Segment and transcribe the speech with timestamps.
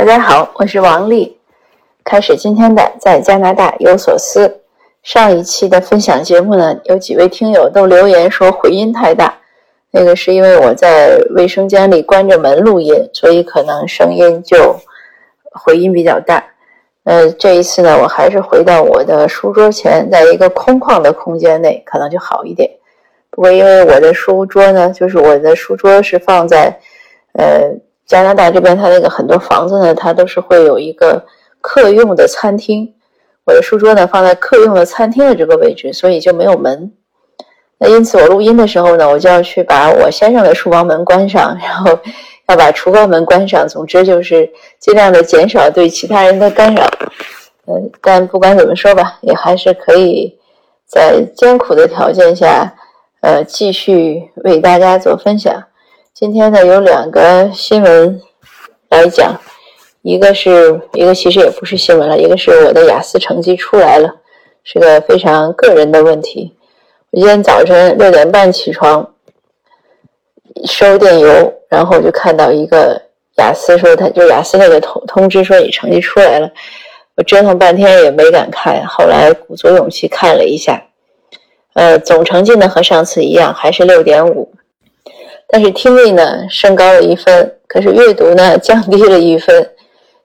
[0.00, 1.36] 大家好，我是王丽。
[2.02, 4.62] 开始今天的在加拿大有所思。
[5.02, 9.36] 上一期的分享节目呢，有几位听友都留言说回音太大，
[9.90, 14.74] 那个是因为我在卫生间里关着门录音，所以可能声音就
[15.52, 16.42] 回音比较大。
[17.04, 22.70] 呃，这一次呢，我还是回到我的书桌前，在一个空旷的空间内，可能就好一点。
[23.28, 26.74] 不过因为我的书桌呢，就是我的书桌是放在
[27.34, 27.70] 呃。
[28.10, 31.24] 加拿大这边，它那个很多房子呢，它都是会有一个
[31.60, 32.92] 客用的餐厅。
[33.44, 36.90] 我的书桌呢放在客用的餐厅的这个位置，所以就没有门。
[37.78, 41.96] 那因此我录音的时候呢，我就要去把我先生的书房门关上，然后
[42.48, 43.64] 要把厨房门关上。
[43.68, 44.50] 总之就是
[44.80, 46.84] 尽量的减少对其他人的干扰。
[47.68, 50.36] 嗯，但不管怎么说吧，也还是可以
[50.84, 52.74] 在艰苦的条件下，
[53.20, 55.62] 呃，继续为大家做分享。
[56.12, 58.20] 今天呢，有两个新闻
[58.90, 59.40] 来讲，
[60.02, 64.16] 一个是一个其实也不是新闻了，一个是我的雅思成绩出来了，
[64.62, 66.54] 是个非常个人的问题。
[67.10, 69.14] 我今天早晨六点半起床，
[70.66, 73.00] 收电邮，然后就看到一个
[73.36, 76.50] 雅思说，他就雅思那个通通知说你成绩出来了，
[77.16, 80.82] 我折腾半天也没敢看，后来鼓足勇气看了一下，
[81.72, 84.52] 呃，总成绩呢和上次一样，还是六点五。
[85.52, 89.68] 但是听力呢升高了一分，可是阅读呢降低了一分，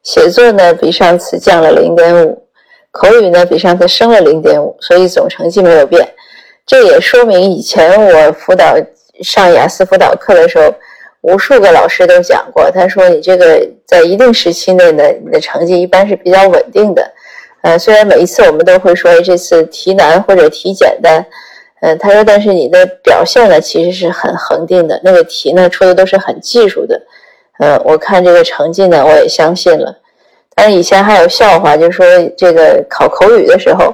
[0.04, 2.44] 写作呢比上次降了零点五，
[2.92, 6.08] 口语呢比上次升了零点五，所以总成绩没有变。
[6.68, 8.76] 这也说明以前我辅导
[9.24, 10.74] 上雅思辅导课的时候，
[11.22, 17.12] 无数个老师都讲过，他说你这个在一定时期内呢，你的成绩一般是比较稳定的。
[17.62, 21.26] 呃，虽然每一次我们都会说这次题难或者题简单。
[21.86, 25.00] 嗯，他说，但是你的表现呢，其实是很恒定的。
[25.04, 27.00] 那个题呢，出的都是很技术的。
[27.60, 29.96] 呃，我看这个成绩呢，我也相信了。
[30.56, 32.04] 但是以前还有笑话，就说
[32.36, 33.94] 这个考口语的时候，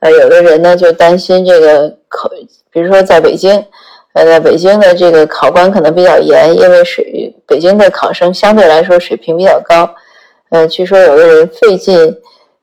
[0.00, 2.28] 呃，有的人呢就担心这个口，
[2.70, 3.64] 比如说在北京，
[4.12, 9.88] 呃，在北京的这个考官可能比较严，因为水北京的考生相对来说水平比较高。
[10.50, 11.96] 呃，据说有的人费劲，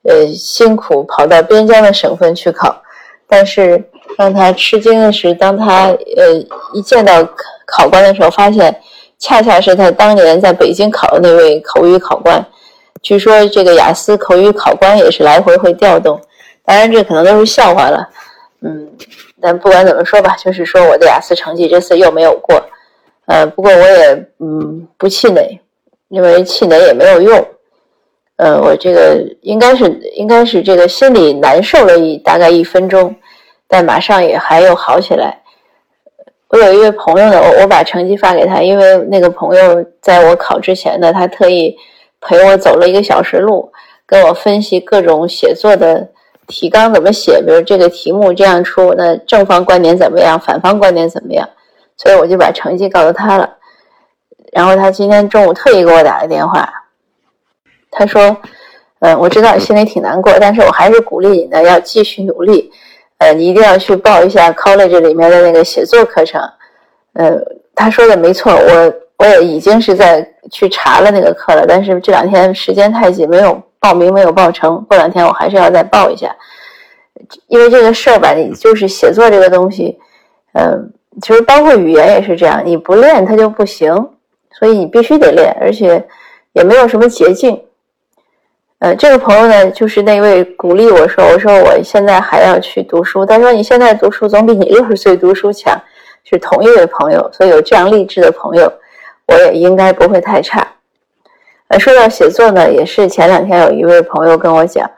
[0.04, 2.80] 呃，辛苦跑到边疆的省份去考，
[3.28, 3.84] 但是。
[4.18, 6.34] 让他吃惊的是，当他呃
[6.74, 7.24] 一见到
[7.68, 8.76] 考官的时候，发现
[9.20, 12.44] 恰恰是他当年在北京考的那位口语考官。
[13.04, 16.20] 据说这个雅思口语考官也是来回会调动，
[16.66, 18.10] 当然这可能都是笑话了。
[18.62, 18.90] 嗯，
[19.40, 22.60] 但不管怎么说吧，就是说我的雅思成绩这次又没有过。
[23.28, 25.60] 呃，不过我也嗯不气馁，
[26.10, 27.48] 因为气馁也没有用。
[28.38, 33.16] 呃，我这个应该是应该是这个心里难受了一大概一分钟。
[33.68, 35.42] 但马上也还有好起来。
[36.50, 41.76] 我有一位朋友呢，我我把成绩发给他，因为那个朋友在我考之前呢，他特意
[42.22, 43.70] 陪我走了一个小时路，
[44.06, 46.08] 跟我分析各种写作的
[46.48, 51.50] 提纲怎么写，比如这个题目这样出，那正方观点怎么样，反方观点怎么样，
[51.98, 53.56] 所以我就把成绩告诉他了。
[54.54, 56.72] 然后他今天中午特意给我打了电话，
[57.92, 58.38] 他说
[59.02, 62.72] ：“嗯，我知道心里挺难过，但是我还是鼓励你呢，要继续努力。”
[63.20, 66.42] 呃，你一定要去报一下 college 里面的那个写作课程。
[67.14, 67.36] 呃，
[67.74, 74.86] 他说的没错，我我也已经是在去查了那个课了，但是这两天时间太紧，没有报名，没有报成。
[74.88, 76.36] 过两天我还是要再报一下，
[77.48, 79.98] 因为这个事儿吧，你就是写作这个东西，
[80.54, 83.92] 嗯，其实包括语言也是这样，你不练它就不行，
[84.60, 86.08] 所以你必须得练，而且
[86.54, 87.60] 也没有什么捷径。
[88.80, 95.76] 呃，这个朋友呢，就是那位鼓励我说：“我说我现在还要去读书。”他说：“你现在读书总比你六十岁读书强。”
[96.30, 98.70] 是同一位朋友，所以有这样励志的朋友，
[99.28, 100.68] 我也应该不会太差。
[101.70, 104.92] 呃，说到写作呢，也是前两天有一位朋友跟我讲，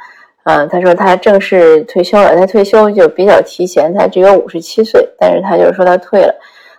[0.45, 6.35] 嗯，他说他正式退休了，他退休就比较提前，他只有五十七岁，但是他就说他退了。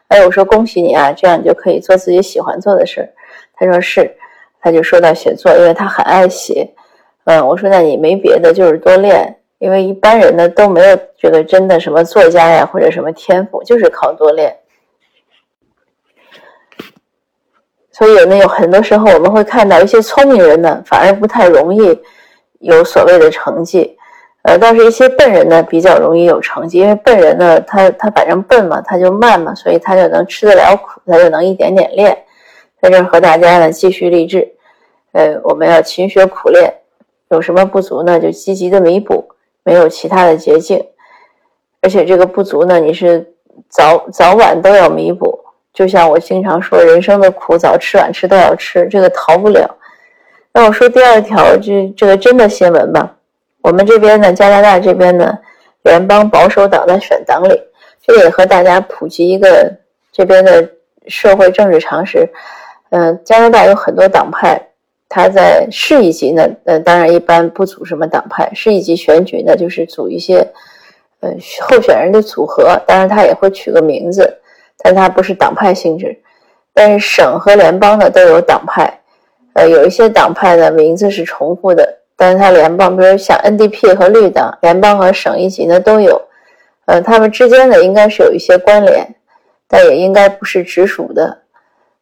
[0.08, 3.08] 哎，我说恭喜你啊，这样你就可以做自己喜欢做的事
[3.54, 4.12] 他说是，
[4.60, 6.68] 他就说到写作，因为他很爱写。
[7.24, 14.56] 嗯，我说那你没别的，就是多练，因为一般人呢都没有这个真的什么作家呀或者什么天赋，就是靠多练。
[17.92, 22.00] 所以呢，有很多时候我们会看到一些聪明人呢，反而不太容易
[22.60, 23.98] 有所谓的成绩，
[24.42, 32.16] 呃，倒是一些笨人呢比较容易有成绩，因为笨人呢他他反正笨嘛，他就慢嘛，所以他就能吃得了苦，他就能一点点练。
[32.80, 34.50] 在这和大家呢继续励志，
[35.12, 36.79] 呃，我们要勤学苦练。
[37.30, 38.18] 有什么不足呢？
[38.18, 39.24] 就积极的弥补，
[39.62, 40.84] 没有其他的捷径。
[41.80, 43.34] 而且这个不足呢，你是
[43.68, 45.38] 早早晚都要弥补。
[45.72, 49.76] 就像我经常说，人生的苦早吃晚吃都要吃，这个逃不了。
[50.52, 53.16] 那我说第二条，这这个真的新闻吧。
[53.62, 55.38] 我们这边呢，加拿大这边呢，
[55.82, 57.56] 联邦保守党在选党领，
[58.02, 59.72] 这也和大家普及一个
[60.10, 60.68] 这边的
[61.06, 62.28] 社会政治常识。
[62.90, 64.60] 嗯，加拿大有很多党派，
[65.10, 70.36] 他在市一级呢，呃，当然一般不组什么党派，市一级选举呢，就是组一些，
[71.18, 71.30] 呃，
[71.62, 74.38] 候选人的组合，当然他也会取个名字，
[74.78, 76.16] 但他不是党派性质。
[76.72, 79.00] 但是省和联邦呢都有党派。
[79.54, 86.22] 呃，有一些党派的名字是重复的，但是它联邦，比如像 NDP 和绿党，联邦和省一级呢都有，
[86.86, 89.12] 呃，他们之间呢应该是有一些关联，
[89.66, 91.38] 但也应该不是直属的。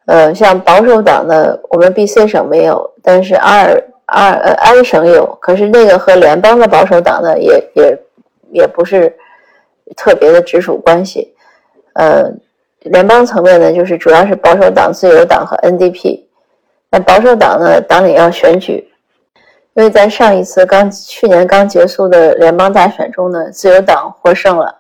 [0.09, 7.99] 呃，像保守党呢，我们 BC 省没有，但是阿尔阿呃安省有，可是那个和联邦的保守党呢，也也
[8.51, 9.15] 也不是
[9.95, 11.35] 特别的直属关系。
[11.93, 12.33] 呃，
[12.85, 16.25] 联邦层面呢，就是主要是保守党、自由党和 NDP。
[16.91, 17.79] 那保守党呢？
[17.83, 18.91] 党里要选举，
[19.75, 24.75] 因为在上一次刚去年刚结束的联邦大选中呢，自由党获胜了，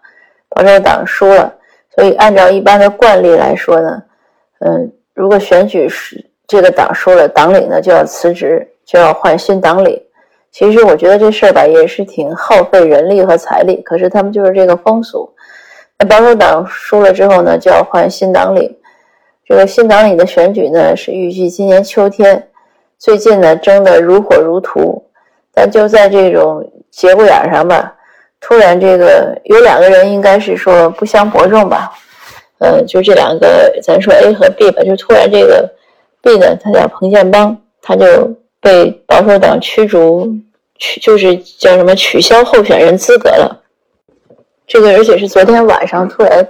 [0.48, 1.52] 保守党输了，
[1.94, 4.02] 所以按照一般的惯例来说呢，
[4.60, 10.00] 嗯，如果选举是这个党输了，党领呢就要辞职，就要换新党领。
[10.52, 15.28] 其实我觉得这事儿吧，也是挺耗费人力和财力，可是他们就是这个风俗。
[15.98, 18.72] 那保守党输了之后呢，就要换新党领。
[19.44, 22.48] 这个新党里的选举呢，是预计今年秋天。
[22.96, 25.04] 最近呢，争得如火如荼。
[25.52, 27.92] 但就在这种节骨眼上吧，
[28.40, 31.92] 突然这个有两个人，应该是说不相伯仲吧。
[32.58, 35.68] 呃，就这两个，咱说 A 和 B 吧，就突然这个
[36.22, 40.28] B 呢，他叫彭建邦，他就被保守党驱逐，
[40.78, 43.62] 取就是叫什么取消候选人资格了。
[44.66, 46.48] 这个而且是昨天晚上突然。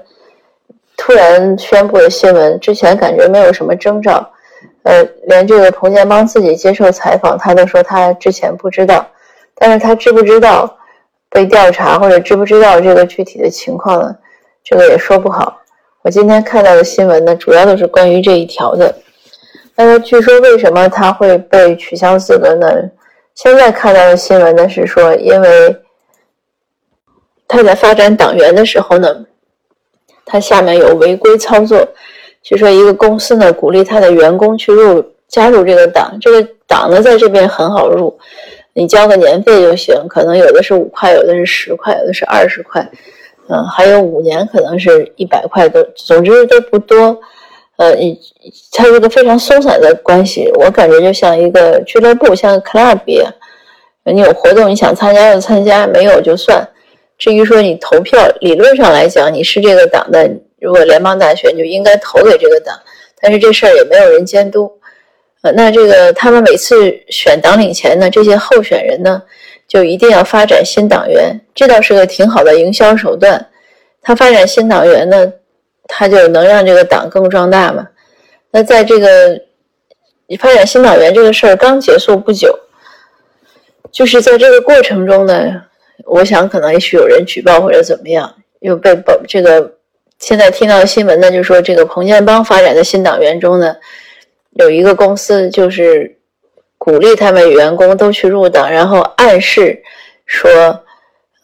[1.00, 4.28] 突然宣布的新闻，之前感觉没有什么征兆，
[4.82, 9.06] 呃，连这个彭建邦自己接受采访，他都说他之前不知道，
[9.54, 10.76] 但是他知不知道
[11.30, 14.12] 被调查或者知不知道这个具体的情况呢？
[14.64, 15.56] 这个也说不好。
[16.02, 18.94] 我今天看到的新闻呢，主要都是关于这一条的。
[19.76, 22.66] 那么据说为什么他会被取消资格呢？
[23.34, 25.76] 现在看到的新闻呢是说，因为
[27.46, 29.24] 他在发展党员的时候呢。
[30.30, 31.88] 他下面有违规操作，
[32.42, 38.14] 据说一个公司呢鼓励他的员工去入加入这个党，这个党呢在这边很好入，
[38.74, 42.86] 你交个年费就行，可能有的是五块，有的是十块，有的是二十块，
[43.48, 47.18] 嗯，还有五年可能是一百块都，总之都不多，
[47.76, 47.94] 呃，
[48.72, 53.32] 它是个非常松散的关系，我感觉就像一个俱乐部，像 club 一样，
[54.04, 56.68] 你有活动你想参加就参加，没有就算。
[57.16, 60.30] 至于说你投票，理论上来讲，你是这个党的，
[60.60, 62.78] 如果联邦大选就应该投给这个党，
[63.20, 64.70] 但是这事儿也没有人监督，
[65.42, 69.22] 呃，那这个他们每次选党领前呢，这些候选人呢，
[69.66, 73.46] 就一定要发展新党员，这倒是个挺好的营销手段。
[74.02, 75.32] 他发展新党员呢，
[75.86, 77.86] 他就能让这个党更壮大嘛。
[78.50, 79.40] 那在这个
[80.38, 82.58] 发展新党员这个事儿刚结束不久，
[83.92, 85.62] 就是在这个过程中呢。
[86.04, 89.74] 我想可能也许有人举报或者怎么样，又被报这个。
[90.20, 93.76] 现在听到新闻呢，就说这个彭建邦发展的新党员中呢，
[94.58, 96.18] 有一个公司就是
[96.76, 99.80] 鼓励他们员工都去入党，然后暗示
[100.26, 100.50] 说，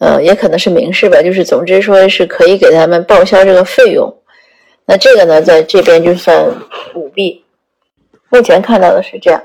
[0.01, 4.13] 呃，也可能是明示吧，就是总之说是可以给他们报销这个费用。
[4.85, 6.45] 那这个呢，在这边就算
[6.95, 7.45] 舞弊。
[8.31, 9.41] 目前看到的是这样，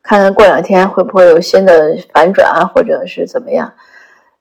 [0.00, 3.72] 看看过两天会不会有新的反转啊，或者是怎么样。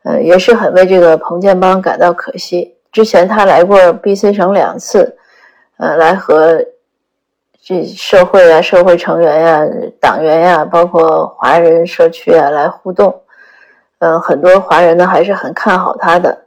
[0.04, 2.76] 呃，也是很为这个彭建邦感到可惜。
[2.92, 5.18] 之前他来过 BC 省两次，
[5.78, 6.64] 呃，来和
[7.68, 9.62] 这社会啊、社会成员呀、
[10.00, 13.14] 党员呀，包括华人社区啊来互动。
[14.00, 16.46] 嗯，很多华人呢还是很看好他的。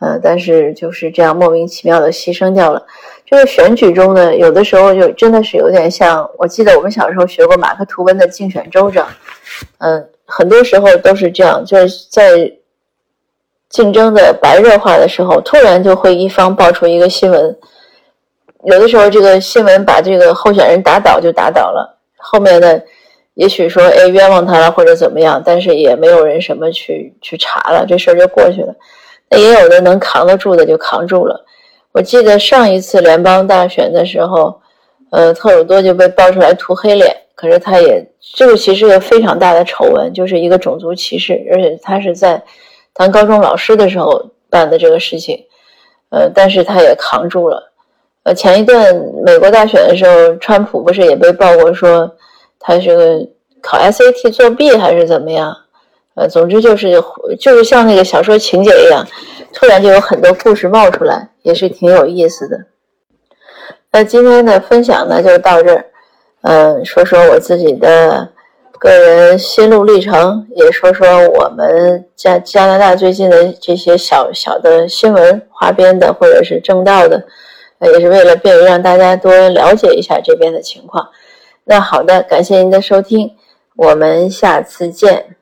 [0.00, 2.82] 嗯，但是就是这样莫名其妙的牺牲掉了。
[3.26, 9.06] 这个选举中呢，有的时候就真的是有点像，我记得我们小时候学过马克吐温的竞选州长。
[9.76, 12.50] 嗯，很多时候都是这样，就是在。
[13.68, 17.58] 竞争的白热化的时候，突然就会一方爆出一个新闻，
[18.66, 22.82] 有的时候这个新闻把这个候选人打倒就打倒了，后面的，
[23.34, 28.74] 也许说哎冤枉他了或者怎么样，但是也没有人什么去去查了，这事儿就过去了。
[29.30, 31.44] 那也有的能扛得住的就扛住了。
[31.92, 34.60] 我记得上一次联邦大选的时候，
[35.10, 38.04] 呃，特鲁多就被爆出来涂黑脸，可是他也
[38.34, 42.42] 这个其实是个非常大的丑闻，就是一个种族歧视，而且他是在。
[42.98, 45.38] 当高中老师的时候办的这个事情，
[46.08, 47.72] 呃，但是他也扛住了。
[48.26, 48.92] 呃，前一段
[49.24, 52.10] 美国大选的时候，川普不是也被曝过说
[52.58, 53.24] 他是个
[53.62, 55.56] 考 SAT 作弊还是怎么样？
[56.16, 57.00] 呃，总之就是
[57.38, 59.06] 就是像那个小说情节一样，
[59.54, 62.58] 突然就有很多故事冒出来，也是挺有意思的。
[63.92, 65.84] 那今天的分享呢就到这儿，
[66.42, 68.28] 嗯，说说我自己的
[68.80, 77.22] 个人心路历程，也说说我们加加拿大最近的这些小小的新闻，花边的或者是正道的，
[77.80, 81.10] 也是为了便于让大家多了解一下这边的情况。
[81.64, 83.36] 那好的，感谢您的收听，
[83.76, 85.36] 我们下次见。